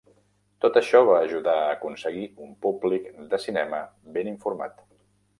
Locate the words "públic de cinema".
2.67-3.83